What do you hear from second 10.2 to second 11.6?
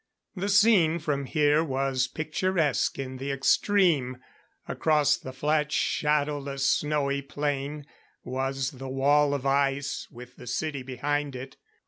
the city behind it.